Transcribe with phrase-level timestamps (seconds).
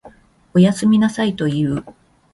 [0.55, 1.85] おやすみなさいと言う。